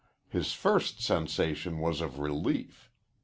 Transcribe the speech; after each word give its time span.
His 0.29 0.51
first 0.53 0.99
sensation 0.99 1.77
was 1.77 2.01
of 2.01 2.17
relief. 2.17 2.89